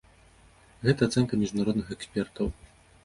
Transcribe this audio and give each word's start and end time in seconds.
Гэта 0.87 1.01
ацэнка 1.09 1.33
міжнародных 1.43 1.93
экспертаў. 1.97 2.53